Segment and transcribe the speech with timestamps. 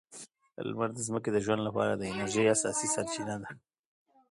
[0.67, 3.49] لمر د ځمکې د ژوند لپاره د انرژۍ اساسي سرچینه ده.